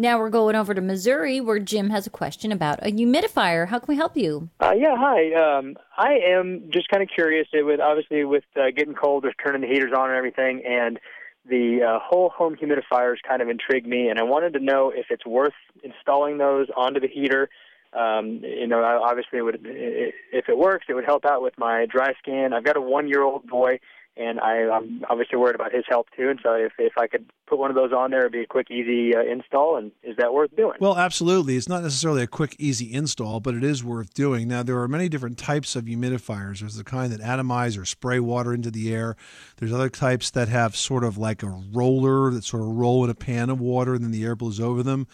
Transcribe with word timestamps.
Now 0.00 0.20
we're 0.20 0.30
going 0.30 0.54
over 0.54 0.74
to 0.74 0.80
Missouri 0.80 1.40
where 1.40 1.58
Jim 1.58 1.90
has 1.90 2.06
a 2.06 2.10
question 2.10 2.52
about 2.52 2.78
a 2.86 2.92
humidifier. 2.92 3.66
How 3.66 3.80
can 3.80 3.86
we 3.88 3.96
help 3.96 4.16
you? 4.16 4.48
Uh, 4.60 4.70
yeah, 4.70 4.94
hi. 4.96 5.34
Um, 5.34 5.76
I 5.96 6.20
am 6.24 6.70
just 6.72 6.88
kind 6.88 7.02
of 7.02 7.08
curious. 7.12 7.48
It 7.52 7.64
with 7.64 7.80
obviously 7.80 8.24
with 8.24 8.44
uh, 8.54 8.70
getting 8.76 8.94
cold, 8.94 9.24
with 9.24 9.34
turning 9.44 9.60
the 9.60 9.66
heaters 9.66 9.90
on 9.92 10.08
and 10.08 10.16
everything, 10.16 10.62
and 10.64 11.00
the 11.50 11.80
uh, 11.82 11.98
whole 12.00 12.28
home 12.28 12.54
humidifiers 12.54 13.16
kind 13.26 13.42
of 13.42 13.48
intrigued 13.48 13.88
me, 13.88 14.08
and 14.08 14.20
I 14.20 14.22
wanted 14.22 14.52
to 14.52 14.60
know 14.60 14.92
if 14.94 15.06
it's 15.10 15.26
worth 15.26 15.54
installing 15.82 16.38
those 16.38 16.68
onto 16.76 17.00
the 17.00 17.08
heater. 17.08 17.48
Um, 17.92 18.40
you 18.44 18.68
know, 18.68 18.84
obviously, 19.02 19.40
it 19.40 19.42
would 19.42 19.60
if 19.64 20.48
it 20.48 20.56
works, 20.56 20.86
it 20.88 20.94
would 20.94 21.06
help 21.06 21.24
out 21.24 21.42
with 21.42 21.54
my 21.58 21.86
dry 21.86 22.12
skin. 22.22 22.52
I've 22.52 22.64
got 22.64 22.76
a 22.76 22.80
one-year-old 22.80 23.48
boy, 23.48 23.80
and 24.18 24.40
I, 24.40 24.68
I'm 24.68 25.04
obviously 25.08 25.38
worried 25.38 25.54
about 25.54 25.72
his 25.72 25.84
health 25.88 26.06
too. 26.16 26.28
And 26.28 26.40
so, 26.42 26.54
if 26.54 26.72
if 26.78 26.98
I 26.98 27.06
could 27.06 27.30
put 27.46 27.58
one 27.58 27.70
of 27.70 27.76
those 27.76 27.92
on 27.92 28.10
there, 28.10 28.20
it'd 28.20 28.32
be 28.32 28.42
a 28.42 28.46
quick, 28.46 28.70
easy 28.70 29.14
uh, 29.14 29.20
install. 29.20 29.76
And 29.76 29.92
is 30.02 30.16
that 30.16 30.34
worth 30.34 30.54
doing? 30.56 30.76
Well, 30.80 30.96
absolutely. 30.96 31.56
It's 31.56 31.68
not 31.68 31.82
necessarily 31.82 32.22
a 32.22 32.26
quick, 32.26 32.56
easy 32.58 32.92
install, 32.92 33.40
but 33.40 33.54
it 33.54 33.64
is 33.64 33.84
worth 33.84 34.12
doing. 34.14 34.48
Now, 34.48 34.62
there 34.62 34.78
are 34.80 34.88
many 34.88 35.08
different 35.08 35.38
types 35.38 35.76
of 35.76 35.84
humidifiers. 35.84 36.60
There's 36.60 36.76
the 36.76 36.84
kind 36.84 37.12
that 37.12 37.20
atomize 37.20 37.80
or 37.80 37.84
spray 37.84 38.20
water 38.20 38.52
into 38.52 38.70
the 38.70 38.92
air. 38.92 39.16
There's 39.56 39.72
other 39.72 39.90
types 39.90 40.30
that 40.30 40.48
have 40.48 40.76
sort 40.76 41.04
of 41.04 41.16
like 41.16 41.42
a 41.42 41.62
roller 41.72 42.30
that 42.30 42.44
sort 42.44 42.62
of 42.62 42.68
roll 42.68 43.04
in 43.04 43.10
a 43.10 43.14
pan 43.14 43.50
of 43.50 43.60
water, 43.60 43.94
and 43.94 44.04
then 44.04 44.10
the 44.10 44.24
air 44.24 44.34
blows 44.34 44.60
over 44.60 44.82
them. 44.82 45.06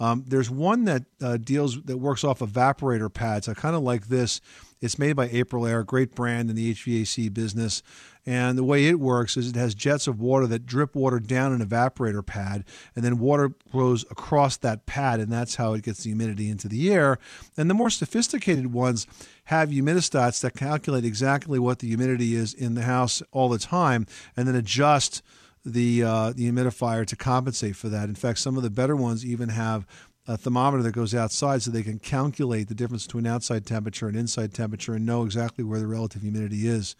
Um, 0.00 0.24
there's 0.26 0.50
one 0.50 0.86
that 0.86 1.04
uh, 1.20 1.36
deals 1.36 1.82
that 1.82 1.98
works 1.98 2.24
off 2.24 2.40
evaporator 2.40 3.12
pads. 3.12 3.48
I 3.48 3.54
kind 3.54 3.76
of 3.76 3.82
like 3.82 4.08
this. 4.08 4.40
It's 4.80 4.98
made 4.98 5.12
by 5.12 5.28
Aprilaire, 5.28 5.82
a 5.82 5.84
great 5.84 6.14
brand 6.14 6.48
in 6.48 6.56
the 6.56 6.72
HVAC 6.72 7.32
business. 7.34 7.82
And 8.24 8.56
the 8.56 8.64
way 8.64 8.86
it 8.86 8.98
works 8.98 9.36
is 9.36 9.48
it 9.48 9.56
has 9.56 9.74
jets 9.74 10.06
of 10.06 10.20
water 10.20 10.46
that 10.46 10.64
drip 10.64 10.94
water 10.94 11.20
down 11.20 11.52
an 11.52 11.66
evaporator 11.66 12.24
pad, 12.24 12.64
and 12.94 13.04
then 13.04 13.18
water 13.18 13.52
flows 13.70 14.04
across 14.10 14.56
that 14.58 14.86
pad, 14.86 15.20
and 15.20 15.32
that's 15.32 15.56
how 15.56 15.74
it 15.74 15.82
gets 15.82 16.02
the 16.02 16.10
humidity 16.10 16.48
into 16.48 16.68
the 16.68 16.92
air. 16.92 17.18
And 17.56 17.68
the 17.68 17.74
more 17.74 17.90
sophisticated 17.90 18.72
ones 18.72 19.06
have 19.44 19.70
humidistats 19.70 20.40
that 20.42 20.54
calculate 20.54 21.04
exactly 21.04 21.58
what 21.58 21.78
the 21.78 21.88
humidity 21.88 22.34
is 22.34 22.54
in 22.54 22.74
the 22.74 22.82
house 22.82 23.22
all 23.32 23.48
the 23.48 23.58
time, 23.58 24.06
and 24.36 24.46
then 24.46 24.54
adjust 24.54 25.22
the 25.64 26.02
uh, 26.02 26.32
the 26.32 26.50
humidifier 26.50 27.06
to 27.06 27.16
compensate 27.16 27.76
for 27.76 27.88
that. 27.88 28.08
In 28.08 28.14
fact, 28.14 28.38
some 28.38 28.56
of 28.56 28.62
the 28.62 28.70
better 28.70 28.96
ones 28.96 29.24
even 29.24 29.50
have 29.50 29.86
a 30.26 30.36
thermometer 30.36 30.82
that 30.82 30.92
goes 30.92 31.14
outside 31.14 31.62
so 31.62 31.70
they 31.70 31.82
can 31.82 31.98
calculate 31.98 32.68
the 32.68 32.74
difference 32.74 33.06
between 33.06 33.26
outside 33.26 33.66
temperature 33.66 34.06
and 34.06 34.16
inside 34.16 34.54
temperature 34.54 34.94
and 34.94 35.04
know 35.04 35.24
exactly 35.24 35.64
where 35.64 35.80
the 35.80 35.86
relative 35.86 36.22
humidity 36.22 36.68
is 36.68 36.94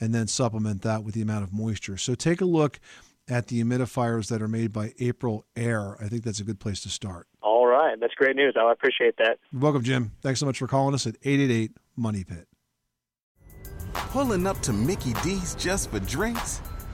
and 0.00 0.14
then 0.14 0.26
supplement 0.26 0.82
that 0.82 1.04
with 1.04 1.14
the 1.14 1.22
amount 1.22 1.44
of 1.44 1.52
moisture. 1.52 1.96
So 1.96 2.14
take 2.14 2.40
a 2.40 2.44
look 2.44 2.80
at 3.28 3.46
the 3.46 3.62
humidifiers 3.62 4.28
that 4.28 4.42
are 4.42 4.48
made 4.48 4.72
by 4.72 4.92
April 4.98 5.46
Air. 5.56 5.96
I 6.00 6.08
think 6.08 6.24
that's 6.24 6.40
a 6.40 6.44
good 6.44 6.60
place 6.60 6.82
to 6.82 6.90
start. 6.90 7.26
All 7.40 7.66
right. 7.66 7.98
That's 7.98 8.14
great 8.14 8.36
news. 8.36 8.54
I 8.58 8.70
appreciate 8.70 9.16
that. 9.18 9.38
You're 9.50 9.62
welcome, 9.62 9.82
Jim. 9.82 10.12
Thanks 10.20 10.40
so 10.40 10.46
much 10.46 10.58
for 10.58 10.66
calling 10.66 10.94
us 10.94 11.06
at 11.06 11.16
888 11.22 11.72
Money 11.96 12.24
Pit. 12.24 12.46
Pulling 13.94 14.46
up 14.46 14.60
to 14.60 14.72
Mickey 14.72 15.14
D's 15.22 15.54
just 15.54 15.90
for 15.90 16.00
drinks? 16.00 16.60